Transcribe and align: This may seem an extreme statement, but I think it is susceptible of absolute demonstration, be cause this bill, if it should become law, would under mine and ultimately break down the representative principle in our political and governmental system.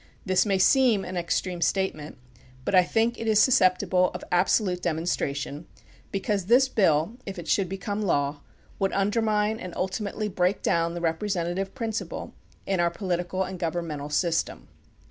This 0.25 0.47
may 0.47 0.57
seem 0.57 1.05
an 1.05 1.15
extreme 1.15 1.61
statement, 1.61 2.17
but 2.65 2.73
I 2.73 2.83
think 2.83 3.19
it 3.21 3.27
is 3.27 3.39
susceptible 3.39 4.09
of 4.15 4.23
absolute 4.31 4.81
demonstration, 4.81 5.67
be 6.11 6.19
cause 6.21 6.45
this 6.47 6.67
bill, 6.67 7.17
if 7.27 7.37
it 7.37 7.47
should 7.47 7.69
become 7.69 8.01
law, 8.01 8.41
would 8.79 8.93
under 8.93 9.21
mine 9.21 9.59
and 9.59 9.75
ultimately 9.75 10.27
break 10.27 10.63
down 10.63 10.95
the 10.95 11.01
representative 11.01 11.75
principle 11.75 12.33
in 12.65 12.79
our 12.79 12.89
political 12.89 13.43
and 13.43 13.59
governmental 13.59 14.09
system. 14.09 14.69